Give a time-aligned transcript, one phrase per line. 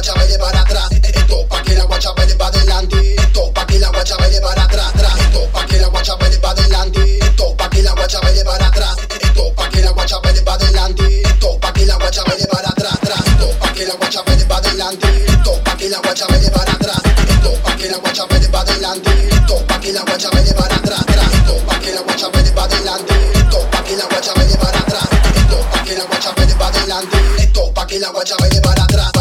[0.00, 0.88] guacha baile para atrás.
[0.92, 3.14] Esto pa' que la guacha baile para adelante.
[3.16, 4.94] Esto pa' que la guacha baile para atrás.
[4.96, 7.18] Esto pa' que la guacha baile para adelante.
[7.18, 8.96] Esto pa' que la guacha baile para atrás.
[9.20, 11.22] Esto pa' que la guacha baile para adelante.
[11.22, 13.14] Esto pa' que la guacha baile para atrás.
[13.28, 15.24] Esto pa' que la guacha baile para adelante.
[15.28, 17.02] Esto pa' que la guacha baile para atrás.
[17.28, 19.28] Esto pa' que la guacha baile para adelante.
[19.28, 21.04] Esto pa' que la guacha baile para atrás.
[21.36, 23.14] Esto pa' que la guacha baile para adelante.
[23.34, 25.08] Esto pa' que la guacha baile para atrás.
[25.36, 27.16] Esto pa' que la guacha baile para adelante.
[27.36, 29.19] Esto pa' que la guacha baile para atrás.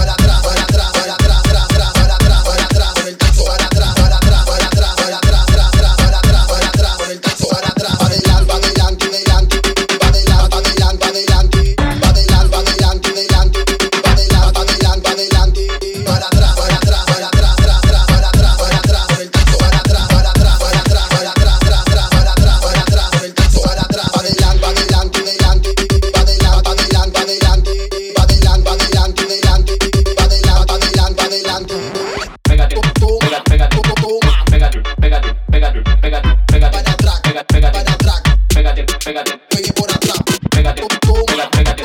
[38.59, 40.19] Pégate, pégate, pegue por atrás,
[40.52, 41.83] pégate, pégate, pégate,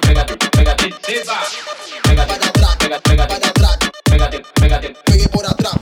[0.00, 1.38] pégate, pégate, sepa.
[2.02, 5.74] Pégate, para atrás, pégate, pégate, para atrás, pégate, pégate, pegue por atrás,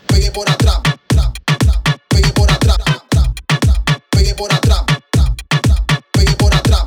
[0.06, 0.80] pegue por atrás,
[2.08, 2.78] pegue por atrás,
[4.10, 4.84] pegue por atrás,
[6.12, 6.84] pegue por atrás,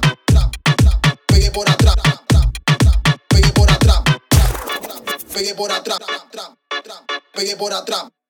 [1.27, 1.95] pegue por atrás,
[3.27, 3.99] pegue por atrás,
[5.33, 5.99] pegue por atrás,
[7.33, 8.20] pegue por atrás.